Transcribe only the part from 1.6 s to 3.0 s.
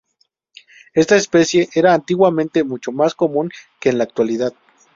era antiguamente mucho